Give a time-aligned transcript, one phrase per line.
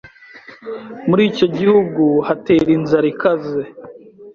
[1.07, 3.61] muri icyo gihugu hatera inzara ikaze